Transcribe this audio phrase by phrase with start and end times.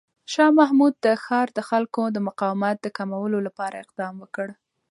[0.33, 4.47] شاه محمود د ښار د خلکو د مقاومت د کمولو لپاره اقدامات وکړ.